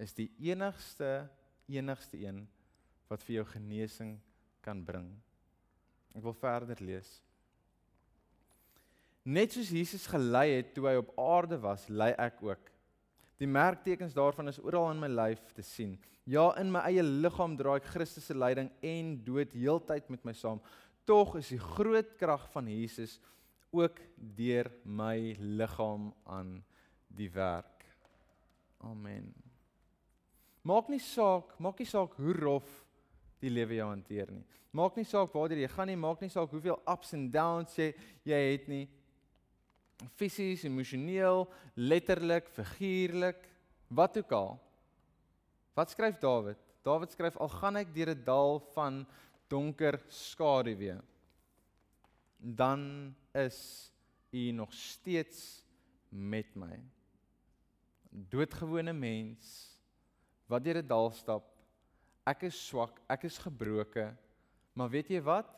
[0.00, 1.28] is die enigste
[1.70, 2.42] enigste een
[3.08, 4.18] wat vir jou genesing
[4.60, 5.06] kan bring.
[6.14, 7.10] Ek wil verder lees.
[9.24, 12.70] Net soos Jesus gelei het toe hy op aarde was, lei ek ook.
[13.40, 15.96] Die merktekens daarvan is oral in my lyf te sien.
[16.28, 20.32] Ja, in my eie liggaam dra ek Christus se lyding en dood heeltyd met my
[20.36, 20.60] saam.
[21.08, 23.18] Tog is die groot krag van Jesus
[23.74, 26.56] ook deur my liggaam aan
[27.08, 27.84] die werk.
[28.84, 29.32] Amen.
[30.64, 32.83] Maak nie saak, maak nie saak hoe rof
[33.44, 34.44] die lewe jou hanteer nie.
[34.74, 37.92] Maak nie saak waar jy gaan nie, maak nie saak hoeveel ups and downs jy
[38.26, 38.84] jy het nie.
[40.18, 41.44] Fisies, emosioneel,
[41.78, 43.44] letterlik, figuurlik,
[43.94, 44.54] wat ook al.
[45.78, 46.58] Wat skryf Dawid?
[46.84, 49.06] Dawid skryf al gaan ek deur 'n dal van
[49.48, 50.98] donker skaduwee,
[52.38, 53.90] dan is
[54.34, 55.62] U nog steeds
[56.08, 56.80] met my.
[58.10, 59.78] Doodgewone mens
[60.50, 61.53] wat deur 'n dal stap.
[62.26, 64.14] Ek is swak, ek is gebroken,
[64.74, 65.50] Maar weet jy wat?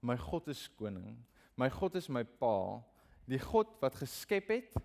[0.00, 1.16] My God is koning.
[1.56, 2.80] My God is my pa.
[3.28, 4.76] Die God wat geskep het,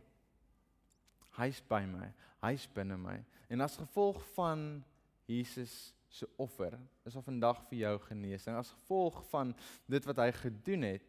[1.37, 2.09] hy's by my.
[2.43, 3.19] Hy's binne my.
[3.51, 4.81] En as gevolg van
[5.29, 6.75] Jesus se offer
[7.07, 9.53] is al vandag vir jou genesing as gevolg van
[9.87, 11.05] dit wat hy gedoen het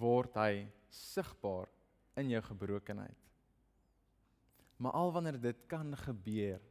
[0.00, 0.62] word hy
[0.94, 1.68] sigbaar
[2.16, 3.26] in jou gebrokenheid.
[4.80, 6.62] Maar al wanneer dit kan gebeur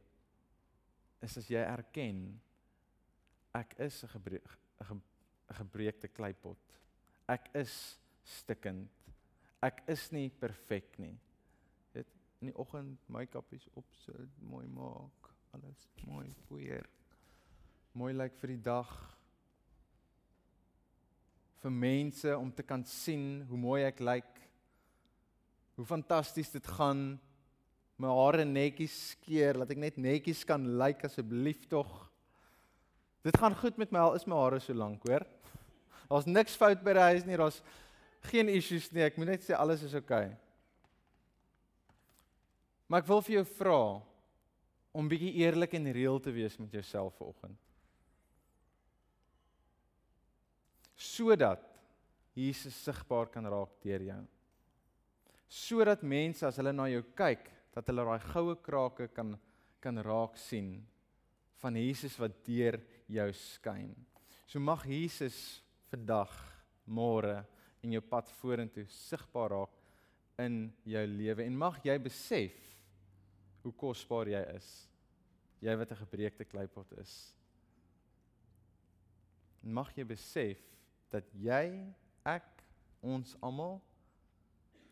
[1.22, 2.40] is as jy erken
[3.54, 4.46] ek is 'n gebreek
[4.80, 5.02] 'n
[5.54, 6.58] gebreekte kleipot.
[7.28, 8.90] Ek is stikkend.
[9.62, 11.18] Ek is nie perfek nie.
[11.92, 12.06] Dit
[12.40, 16.86] in die oggend make-up is op sit, mooi maak, alles mooi poeier.
[17.92, 19.18] Mooi lyk like vir die dag
[21.58, 24.34] vir mense om te kan sien hoe mooi ek lyk.
[25.74, 27.18] Hoe fantasties dit gaan.
[27.98, 31.90] My hare netjies skeer, laat ek net netjies kan lyk asseblief tog.
[33.26, 35.26] Dit gaan goed met my al is my hare so lank, hoor.
[36.08, 37.58] Daar's niks fout by die huis nie, daar's
[38.30, 39.02] geen issues nie.
[39.04, 40.28] Ek moet net sê alles is oukei.
[40.30, 40.36] Okay.
[42.88, 43.80] Maar ek wil vir jou vra
[44.96, 47.58] om bietjie eerlik en reëel te wees met jouself vanoggend.
[50.98, 51.62] sodat
[52.34, 54.20] Jesus sigbaar kan raak deur jou.
[55.48, 57.46] Sodat mense as hulle na jou kyk,
[57.78, 59.36] dat hulle daai goue krake kan
[59.78, 60.80] kan raak sien
[61.62, 63.92] van Jesus wat deur jou skyn.
[64.46, 66.32] So mag Jesus vandag,
[66.88, 67.44] môre
[67.84, 69.74] in jou pad vorentoe sigbaar raak
[70.42, 72.56] in jou lewe en mag jy besef
[73.62, 74.68] hoe kosbaar jy is.
[75.62, 77.34] Jy wat 'n gebreekte kleipot is.
[79.62, 80.58] En mag jy besef
[81.10, 82.48] dat jy, ek,
[83.02, 83.80] ons almal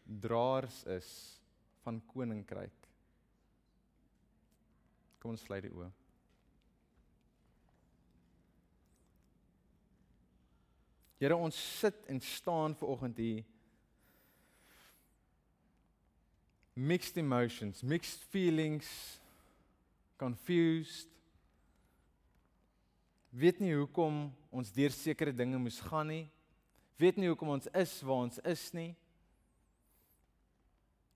[0.07, 1.41] draers is
[1.87, 2.91] van koninkryk.
[5.23, 5.89] Kom ons sluit die oë.
[11.17, 13.45] Here ons sit en staan ver oggend hier
[16.77, 18.91] mixed emotions, mixed feelings,
[20.21, 21.09] confused
[23.37, 26.25] weet nie hoekom ons deur sekere dinge moes gaan nie.
[26.97, 28.95] Weet nie hoekom ons is waar ons is nie.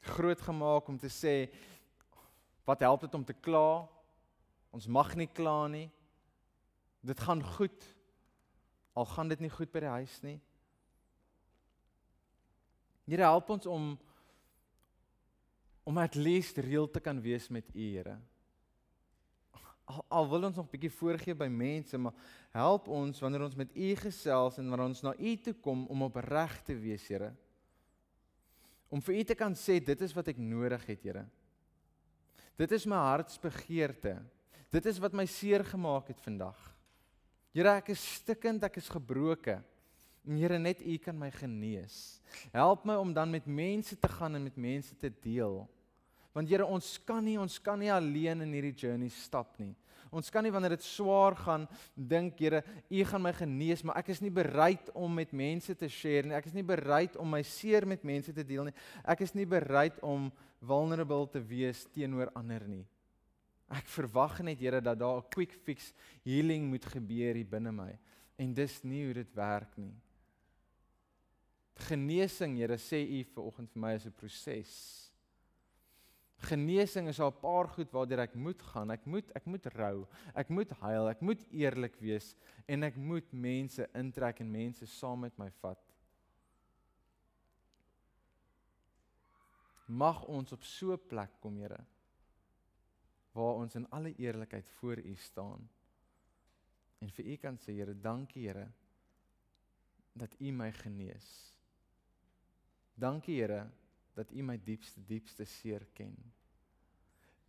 [0.01, 1.51] Groot gemaak om te sê
[2.65, 3.89] wat help dit om te kla?
[4.71, 5.89] Ons mag nie kla nie.
[7.03, 7.87] Dit gaan goed.
[8.95, 10.39] Al gaan dit nie goed by die huis nie.
[13.11, 13.97] Here help ons om
[15.91, 18.21] om at least reël te kan wees met U, Here
[19.91, 22.15] al, al wil ons nog bietjie voorgee by mense, maar
[22.55, 26.07] help ons wanneer ons met U gesels en wanneer ons na U toe kom om
[26.07, 27.33] opreg te wees, Here.
[28.91, 31.25] Om vir U te kan sê dit is wat ek nodig het, Here.
[32.59, 34.19] Dit is my hartsbegeerte.
[34.71, 36.59] Dit is wat my seer gemaak het vandag.
[37.55, 39.63] Here, ek is stikkend, ek is gebroken.
[40.27, 42.21] En Here, net U kan my genees.
[42.53, 45.63] Help my om dan met mense te gaan en met mense te deel.
[46.37, 49.73] Want Here, ons kan nie ons kan nie alleen in hierdie journey stap nie.
[50.11, 54.11] Ons kan nie wanneer dit swaar gaan dink, Here, U gaan my genees, maar ek
[54.11, 56.35] is nie bereid om met mense te share nie.
[56.35, 58.75] Ek is nie bereid om my seer met mense te deel nie.
[59.07, 60.29] Ek is nie bereid om
[60.67, 62.85] vulnerable te wees teenoor ander nie.
[63.71, 65.93] Ek verwag net, Here, dat daar 'n quick fix
[66.25, 67.99] healing moet gebeur hier binne my.
[68.37, 69.95] En dis nie hoe dit werk nie.
[71.77, 75.10] Genesing, Here, sê U vir oggend vir my is 'n proses.
[76.41, 78.91] Genesing is al 'n paar goed waardeur ek moet gaan.
[78.91, 80.07] Ek moet ek moet rou.
[80.35, 81.09] Ek moet huil.
[81.09, 85.79] Ek moet eerlik wees en ek moet mense intrek en mense saam met my vat.
[89.91, 91.85] Mag ons op so 'n plek kom, Here,
[93.33, 95.69] waar ons in alle eerlikheid voor U staan.
[97.01, 98.73] En vir U kan sê, Here, dankie, Here,
[100.13, 101.55] dat U my genees.
[102.95, 103.71] Dankie, Here,
[104.21, 106.15] dat U my diepste diepste seer ken.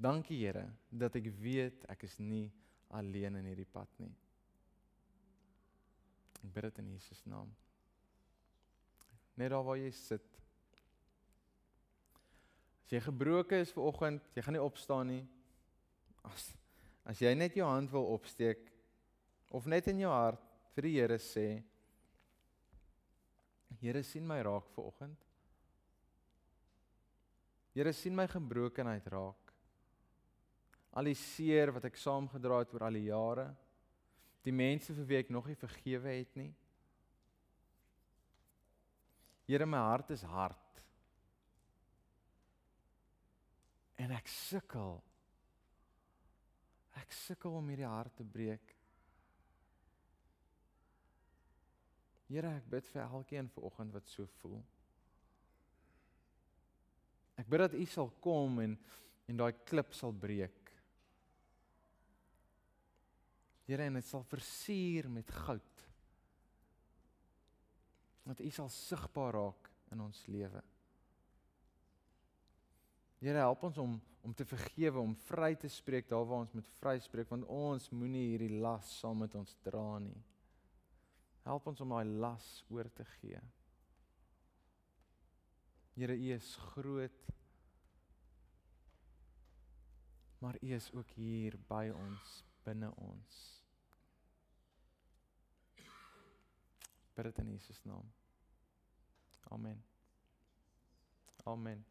[0.01, 2.47] Dankie Here dat ek weet ek is nie
[2.95, 4.11] alleen in hierdie pad nie.
[6.41, 7.51] Ek bid dit in Jesus naam.
[9.37, 10.25] Net waar jy sit.
[12.85, 15.23] As jy gebroken is ver oggend, jy gaan nie opstaan nie.
[16.27, 16.51] As
[17.11, 18.67] as jy net jou hand wil opsteek
[19.49, 20.43] of net in jou hart
[20.75, 21.47] vir die Here sê
[23.81, 25.30] Here sien my raak ver oggend.
[27.73, 29.53] Here sien my gebrokenheid raak.
[30.91, 33.47] Al die seer wat ek saamgedra het oor al die jare.
[34.43, 36.51] Die mense vir wie ek nog nie vergewe het nie.
[39.47, 40.81] Here my hart is hard.
[44.01, 44.99] En ek sukkel.
[46.99, 48.75] Ek sukkel om hierdie hart te breek.
[52.31, 54.59] Here ek bid vir elkeen vanoggend wat so voel.
[57.41, 58.77] Ek bid dat U sal kom en
[59.31, 60.71] en daai klip sal breek.
[63.63, 65.83] Here, en dit sal versier met goud.
[68.27, 70.63] Dat U sal sigbaar raak in ons lewe.
[73.21, 76.67] Here, help ons om om te vergewe, om vry te spreek daar waar ons moet
[76.77, 80.19] vryspreek want ons moenie hierdie las saam met ons dra nie.
[81.47, 83.41] Help ons om daai las oor te gee.
[85.93, 87.11] Here, U is groot.
[90.37, 93.63] Maar U is ook hier by ons, binne ons.
[97.13, 98.11] Bid dit in Jesus naam.
[99.51, 99.83] Amen.
[101.43, 101.90] Amen.